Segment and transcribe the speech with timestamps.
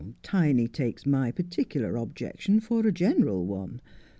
[0.23, 3.81] Tiny takes my particular objection for a general one.